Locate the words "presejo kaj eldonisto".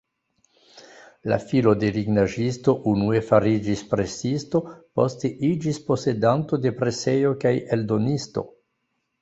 6.81-8.49